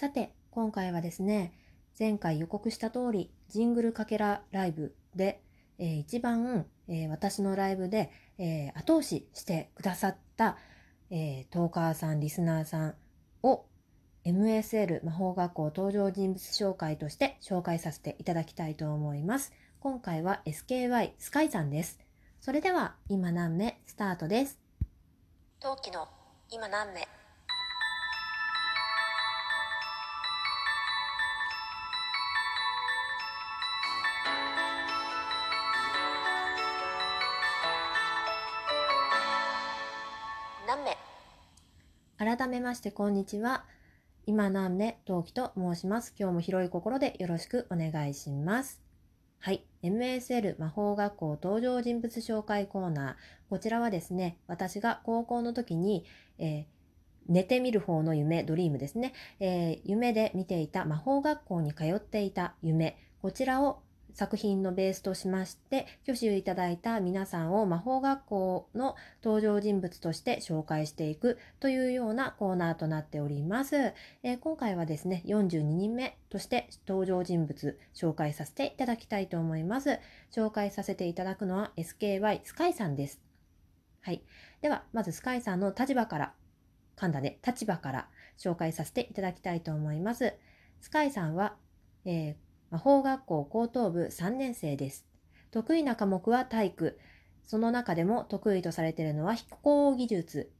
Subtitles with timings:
[0.00, 1.52] さて、今回はですね、
[1.98, 5.42] 前回予告した通り、ジングルかけらライブで、
[5.78, 10.56] えー、一番、えー、私のライブで、えー、後押ししてくださった、
[11.10, 12.94] えトーカーさん、リスナーさん
[13.42, 13.66] を
[14.24, 19.52] MSL 魔法学校登場人物紹介として紹介させていただきたいと思います。
[19.80, 22.00] 今回は SKY スカイさんです。
[22.40, 24.58] それでは今何目スタートです。
[25.60, 26.08] 陶器の
[26.48, 27.19] 今何目
[42.20, 43.64] 改めましてこんにちは。
[44.26, 46.14] 今何目陶器と申します。
[46.20, 48.82] 今日も広い心でよろしくお願いします。
[49.38, 49.64] はい。
[49.82, 53.14] MSL 魔法学校登場人物紹介コーナー。
[53.48, 56.04] こちらはですね、私が高校の時に、
[56.38, 56.64] えー、
[57.26, 63.80] 寝てみる方の夢、ドリームですね、えー、夢で見ていた魔法学校に通っていた夢、こちらを
[64.14, 73.76] 作品のベースとしまして、挙手いただいた皆さんを魔法学校の登場人物として紹介していくというようなコーナーとなっております。
[74.22, 79.98] えー、今回はですね、42人目として登場人物紹介させていただきたいと思います。
[80.32, 83.20] 紹介させていただくのは SKY スカイさんです。
[84.02, 84.22] はい。
[84.62, 86.34] では、まずスカイさんの立場から、
[86.96, 90.34] 噛んだね、立場から紹介させていただきたいと思います。
[90.80, 91.56] スカイさんは、
[92.04, 95.06] えー魔法学校高等部3年生です。
[95.50, 96.98] 得意な科目は体育。
[97.42, 100.52] その中でも得意とされているのは飛行技術。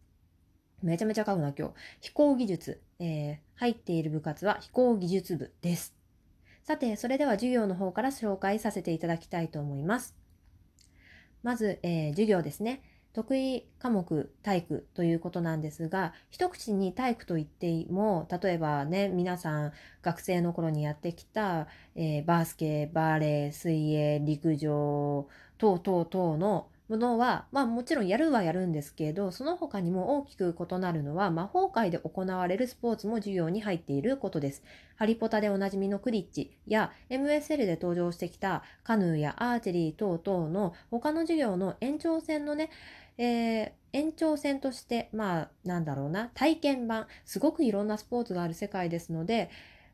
[0.83, 1.75] めちゃめちゃ書くな、今日。
[2.01, 2.83] 飛行技術。
[2.99, 5.95] えー、入っている部活は飛行技術部です。
[6.65, 10.17] さて、それでは授業の方から紹介させていただきたいと思います。
[11.43, 12.83] まず、えー、授業ですね。
[13.13, 19.73] 得意科目体育ということなんですが、一口に体育と言っても、例えばね、皆さん
[20.03, 21.67] 学生の頃にやってきた、
[21.97, 34.65] えー、バスケ、バーレー、水泳、陸上、等々等のものは、まあもちろんやるはやるんですけど、その他にも大きく異なるのは魔法界で行われるスポーツも授業に入っていることです。
[34.97, 42.71] ハリポタでおなじみのクリッチや MSL で登場してきたカヌーやアーチェリー等々の他の授業の延長線のね、
[43.19, 49.49] えー、延長線として、まあなんだろうな、体験版、すごくいろんなスポーツがある世界ですので、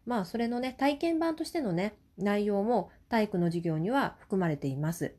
[0.07, 5.15] まあそれのね、体験版としてのね、内容も体育の授業には含まれています。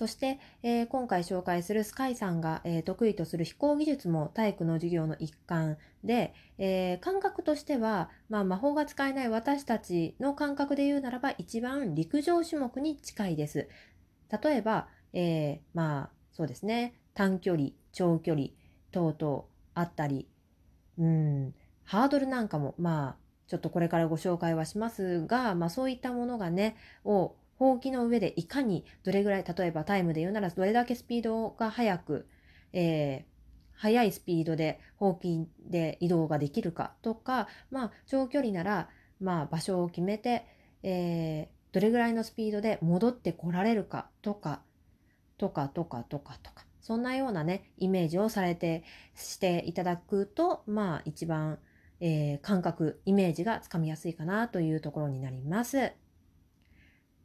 [0.00, 13.68] そして、えー、今回紹介するスカイさんが、えー、得意とする飛行技術も体育の授業の一環で、えー、感覚としては、まあ、魔法が使えない私たちの感覚で言うならば一番陸上種目に近いです。
[14.42, 18.46] 例えば、えまあそうですね短距離長距離
[18.92, 19.44] 等々
[19.74, 20.28] あったり
[20.98, 23.16] うんハードルなんかもまあ
[23.48, 32.26] ちょっとこれからご紹介はしますが、まあ、そういったものがねをほうきの上でいかにどれぐらい、例えばタイムで言うならどれだけスピードが速く、
[32.72, 33.30] えー、
[33.74, 38.88] 速いスピードでほうきで移動ができるかとか、まあ長距離なら、
[39.20, 40.46] まあ場所を決めて、
[40.82, 44.62] えー、どれぐらいのスピードで戻ってこられるかとか、
[45.36, 48.84] とかとかとかとか、そんなようなね、イメージをされて、
[49.14, 51.58] していただくと、まあ一番、
[52.00, 55.92] えー、感覚、イメージがつかみやすいかなというところになります。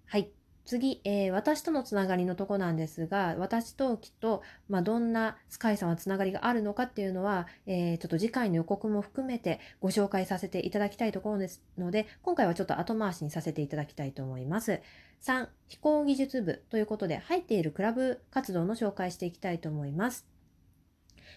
[0.08, 0.30] はい。
[0.66, 14.82] 次、えー、私とのつながりのとこなんですが、私ときっと、まあ、どんなスカイさんはつながりがあるのかっていうのは、えー、ちょっと次回の予告も含めてご紹介させていただきたいところですので、今回はちょっと後回しにさせていただきたいと思います。
[15.22, 20.26] 3、飛行技術部ということで、入っているクラブ活動の紹介していきたいと思います。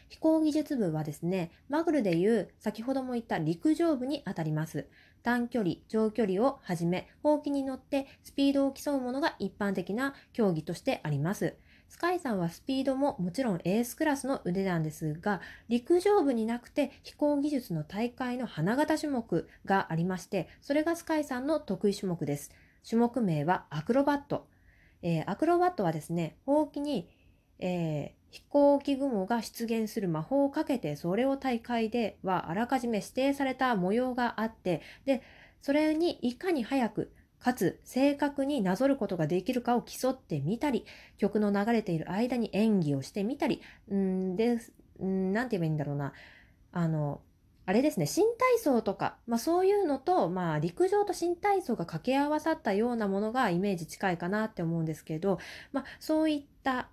[0.08, 4.86] 飛行技術部はですね、マグルでいう先ほども言った陸上部にあたります。
[5.22, 11.56] 短距離、長距離をはじめ、ほうきに乗ってスピードを競うものが一般的な競技としてあります。
[11.88, 22.52] スカイさんはスピードももちろんエースクラスの腕なんですが、陸上部になくて飛行技術の大会の花形種目がありまして、それがスカイさんの得意種目です。
[22.88, 24.46] 種目名はアクロバット。
[25.02, 27.08] えー、アクロバットはですね、ほうきに、
[27.58, 35.22] えー、飛行機雲が出現する魔法をかけて、それを大会ではあらかじめ指定された模様があって、で、
[35.62, 40.84] それにいかに早く、かつ正確になぞることができるかを競ってみたり、
[41.18, 43.62] 曲の流れている間に演技をしてみたり、
[43.92, 44.58] んで、
[45.02, 46.12] んなんて言えばいいんだろうな。
[46.72, 47.20] あの、
[47.68, 55.38] あれですね、新体操とか、まあそういうのと、まあ陸上と新体操が掛け合わさったようなものがイメージ近いかなって思うんですけど、
[55.72, 56.88] まあそういった、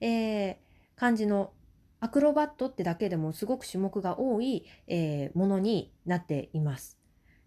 [0.00, 0.56] えー、
[0.96, 1.52] 感じの
[2.00, 6.98] アクロバットってだけでもすごく種目が多い、えーものになっています。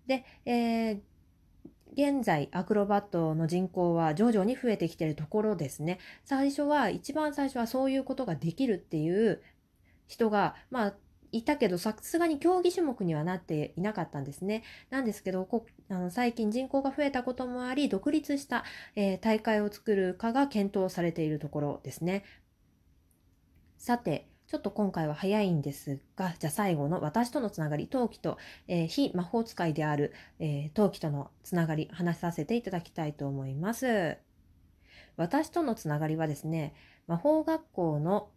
[0.08, 1.00] で、えー
[1.94, 6.00] 現在アクロバットの人口は徐々に増えてきているところですね。
[6.24, 9.42] 最初は一番最初はそういうことができるっていう
[10.08, 10.94] 人がまあ
[11.34, 14.64] いたけどさすがに競技種目にはなっていなかったんですね。
[14.90, 18.64] なんですけどこあの最近人口が増えたこともあり独立した、
[18.96, 22.24] えー大会を作るかが検討されているところですね。
[23.82, 28.38] さてちょっと今回は早いんですがじゃあ最後の私とのつながり陶器と、
[28.68, 34.18] えー非魔法使いである、えー陶器とのつながり話させていただきたいと思います。
[35.18, 36.76] 私とのつながりはですね
[37.08, 38.30] 魔法学校の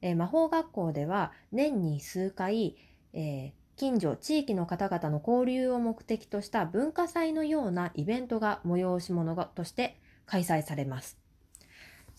[0.00, 2.78] えー魔法学校では年に数回、
[3.12, 11.21] えー近所地域の方々の交流を目的とした文化祭のようなイベントが催し物として開催されます。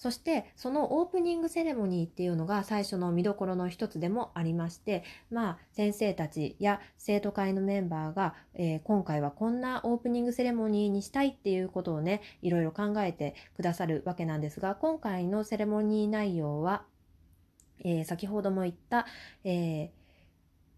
[0.04, 16.84] そしてそのオープニングセレモニーっていうのが最初の見どころの一つでもありましてまあ先生たちや生徒会のメンバーが、えー今回はこんなオープニングセレモニーにしたいっていうことをねいろいろ考えてくださるわけなんですが今回のセレモニー内容は
[17.86, 19.06] えー先ほども言った、
[19.46, 19.90] えー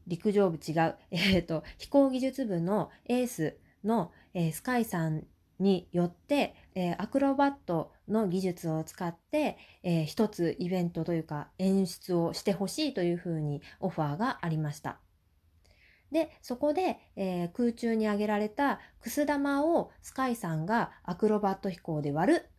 [0.06, 5.24] 陸上部違う、えーと飛行技術部のエースの、えースカイさん
[5.60, 15.00] によって、えーアクロバットの技術を使って、えー一つイベントというか演出をしてほしいというふうにオファーがありました。
[16.12, 22.50] でそこで、えー空中に上げられたくす玉をスカイさんがアクロバット飛行で割る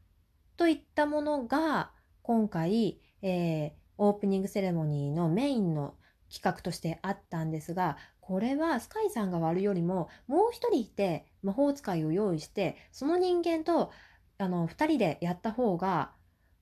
[0.56, 1.92] といったものが
[2.22, 5.94] 今回、えーオープニングセレモニーのメインの
[6.30, 7.96] 企画としてあったんですが
[8.26, 13.92] これはスカイさんが割るよりももう一人いて魔法使いを用意してその人間と
[14.36, 16.10] あの2人でやった方が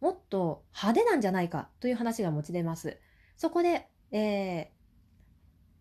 [0.02, 2.98] もっと派手なんじゃないかという話が持ち出ます。
[3.38, 4.74] そこで、えー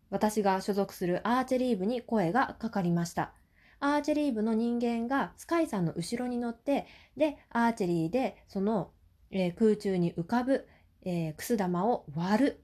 [0.09, 3.33] 私が所属するアーチェリー部に声がかかりました。
[3.79, 6.85] アーチェリー部の人間がスカイさんの後ろに乗って
[7.17, 8.91] でアーチェリーでその、
[9.31, 10.67] えー空中に浮かぶ、
[11.01, 12.63] えーくす玉を割る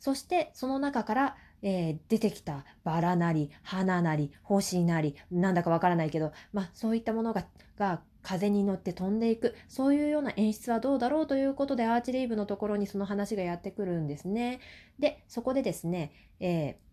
[0.00, 1.36] そしてその中から、
[1.68, 7.46] えー出てきたバラなり花なり星なりなんだかわからないけど、まあ、そういったものが
[7.78, 14.60] が風に乗って飛んでいくそういうような演出はどうだろうということでアーチリー部のところにその話がやってくるんですね。
[14.98, 16.86] でそこでですね、えー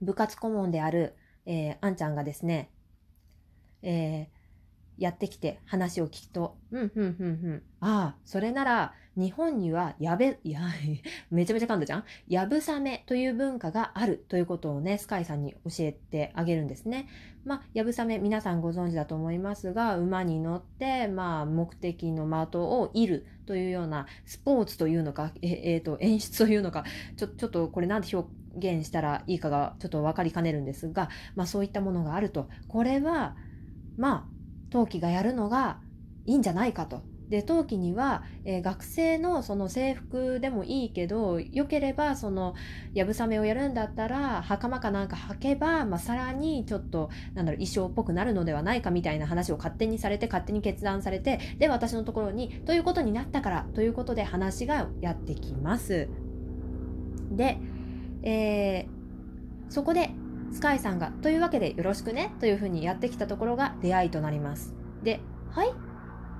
[0.00, 1.14] 部活顧問である、
[1.46, 2.70] えーあんちゃんがですね、
[3.82, 4.42] えー
[4.98, 7.62] やってきて話を聞くと、うん、うん、うん、うん。
[7.80, 10.60] ああ、それなら、日本にはやべ、 や、
[11.30, 12.04] めちゃめちゃ噛んだじゃん？
[12.28, 17.08] やぶさめという文化があるということをね、スカイさんに教えてあげるんですね。
[17.44, 26.84] まあ、やぶさめ、皆さんご存知だと思いますが、馬に乗って、まあ、目的の的を射るというような、スポーツというのか、え、えーと、演出というのか、
[27.16, 32.48] ちょ、ちょっとこれなんて表現したらいいかがちょっと分かりかねるんですが、まあ、そういったものがあると。
[32.68, 33.36] これは、
[33.96, 34.32] まあ、
[34.70, 35.80] 陶器がやるのが
[36.24, 37.02] いいんじゃないかと。
[37.32, 42.54] で陶器には、えー学生のその制服でもいいけどよければその
[42.92, 56.08] やぶさめをやるんだったら袴かなんか履けば、まあ、さらにちょっとなんだろう衣装っぽくなるのではないかみたいな話を勝手にされて勝手に決断されてで私のところにということになったからということで話がやってきます。
[57.30, 57.58] で、
[58.22, 59.02] えー
[59.70, 60.10] そこで
[60.52, 64.74] スカイさんが「というわけでよろしくね」というふうにやってきたところが出会いとなります。
[65.02, 65.20] で
[65.50, 65.68] 「はい？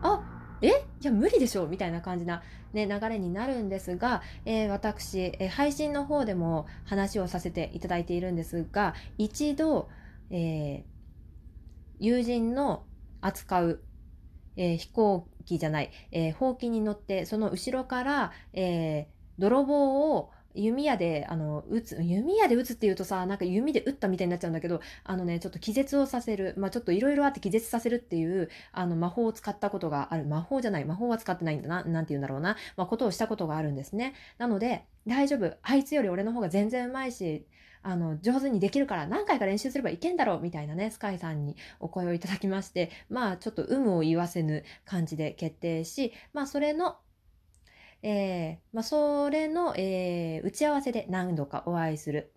[0.03, 0.32] あ
[0.63, 0.69] え？
[0.69, 2.43] いや無理でしょ」みたいな感じな、
[2.73, 9.89] ね、流れになるんですが、えー私、え配信の方でも話をさせていただいているんですが一度、
[10.31, 10.93] えー
[11.99, 12.85] 友人の
[13.21, 13.85] 扱う、
[14.57, 30.25] えー飛行機じゃない、えーほうきに乗ってその後ろから、え泥棒を弓矢であの撃つ弓矢で撃つっていうとさなんか弓で撃ったみたいになっちゃうんだけどあのねちょっと気絶をさせるまあちょっといろいろあって気絶させるっていうあの魔法を使ったことがある。
[30.25, 30.85] 魔法じゃない。
[30.85, 31.85] 魔法は使ってないんだな。
[31.85, 34.15] なんて言うんだろうな、まあ、ことをしたことがあるんですね。
[34.39, 35.57] なので大丈夫。
[35.63, 37.47] あいつより俺の方が全然うまいし
[37.83, 40.41] あの上手にできるから何回か練習すればいけんだろう。
[40.41, 46.97] みたいなねスカイさんにお声をいただきましてまあちょっと有無を言わせぬ感じで決定しまあそれの
[48.03, 52.33] えーまあ、それの、えー打ち合わせで何度かお会いする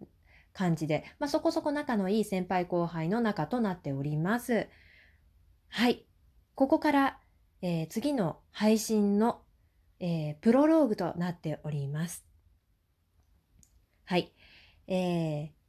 [0.54, 4.68] 感じで、まあ、そこそこ仲のいい先輩後輩の仲となっております。
[5.70, 6.06] はい。
[6.56, 7.20] ここから、
[7.62, 9.42] えー次の配信の、
[10.00, 12.26] えープロローグとなっております。
[14.06, 14.34] はい。
[14.88, 15.66] えー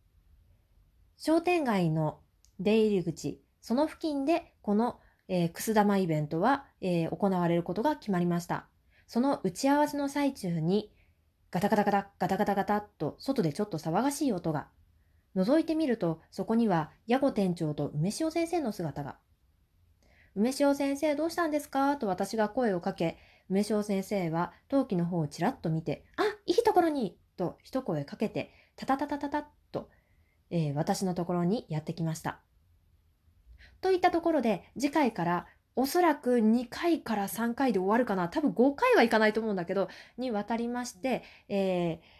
[1.19, 2.21] 商店街の
[2.61, 8.69] 出入り口、その付近でこの、えーくす玉イベントは、えー行われることが決まりました。
[9.07, 10.93] その打ち合わせの最中に
[11.51, 14.69] ガタガタガタガタガタガタと外でちょっと騒がしい音が。
[15.37, 19.19] 覗いてみるとそこには矢後店長と梅塩先生の姿が。
[20.35, 21.97] 梅塩先生どうしたんですか？
[21.97, 23.17] と私が声をかけ、
[23.49, 29.89] 梅塩先生は陶器の方をちらっと見て、あ、いいところにと一声かけて、タタタタタタッと、
[30.51, 32.41] えー私のところにやってきました。
[33.81, 38.29] といったところで、次回からおそらく2回から3回で終わるかな。
[38.29, 42.17] 多分5回はいかないと思うんだけど、にわたりまして、えー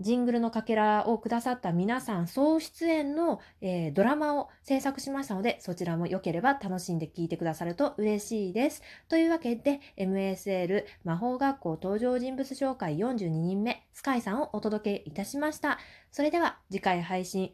[0.00, 8.82] ジングルのかけらをくださった皆さん総出演の、えードラマを制作しましたので、そちらも良ければ楽しんで聴いてくださると嬉しいです。
[9.08, 15.78] というわけで、MSL 魔法学校登場人物紹介42人目、スカイさんをお届けいたしました。
[16.10, 17.52] それでは次回配信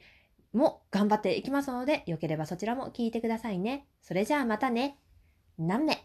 [0.53, 3.89] も頑張っていきますので、良ければそちらも聞いてくださいね。
[4.03, 4.99] それじゃあまたね。
[5.59, 5.97] 何目